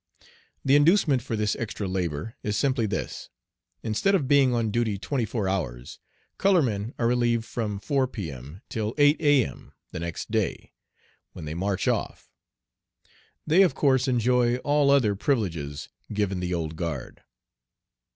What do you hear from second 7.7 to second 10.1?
4 P. M. till 8 A. M. the